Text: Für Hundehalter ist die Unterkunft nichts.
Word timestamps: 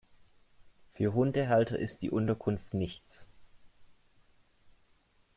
Für 0.95 1.13
Hundehalter 1.13 1.77
ist 1.77 2.01
die 2.01 2.09
Unterkunft 2.09 2.73
nichts. 2.73 3.27